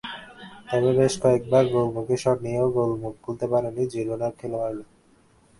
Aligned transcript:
তবে 0.69 0.91
বেশ 0.99 1.13
কয়েকবার 1.23 1.63
গোলমুখে 1.73 2.15
শট 2.17 2.37
নিয়েও 2.45 2.67
গোলমুখ 2.77 3.13
খুলতে 3.23 3.45
পারেনি 3.51 3.83
জিরোনার 3.93 4.33
খেলোয়াড়েরা। 4.39 4.85